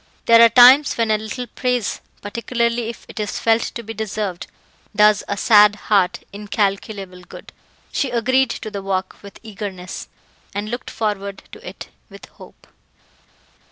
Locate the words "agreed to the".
8.09-8.81